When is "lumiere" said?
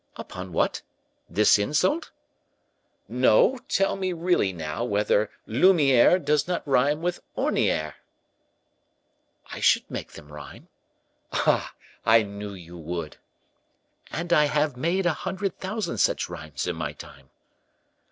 5.45-6.17